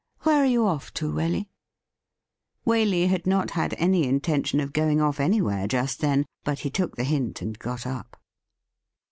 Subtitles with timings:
[0.23, 1.45] 'Where are you off" to, Waley.?'
[2.65, 6.95] Waley had not had any intention of going off" anywhere just then; but he took
[6.95, 8.19] the hint and got up.